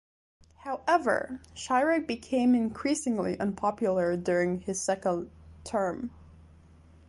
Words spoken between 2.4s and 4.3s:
increasingly unpopular